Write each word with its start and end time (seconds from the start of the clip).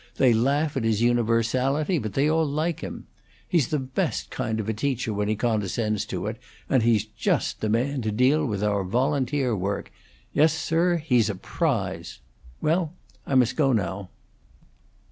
They 0.15 0.33
laugh 0.33 0.75
at 0.75 0.83
his 0.83 1.03
universality, 1.03 1.99
but 1.99 2.13
they 2.13 2.27
all 2.27 2.43
like 2.43 2.79
him. 2.79 3.05
He's 3.47 3.67
the 3.67 3.77
best 3.77 4.31
kind 4.31 4.59
of 4.59 4.67
a 4.67 4.73
teacher 4.73 5.13
when 5.13 5.27
he 5.27 5.35
condescends 5.35 6.05
to 6.07 6.25
it; 6.25 6.37
and 6.67 6.81
he's 6.81 7.05
just 7.05 7.61
the 7.61 7.69
man 7.69 8.01
to 8.01 8.11
deal 8.11 8.43
with 8.43 8.63
our 8.63 8.83
volunteer 8.83 9.55
work. 9.55 9.91
Yes, 10.33 10.53
sir, 10.55 10.97
he's 10.97 11.29
a 11.29 11.35
prize. 11.35 12.17
Well, 12.63 12.93
I 13.27 13.35
must 13.35 13.55
go 13.55 13.73
now." 13.73 14.09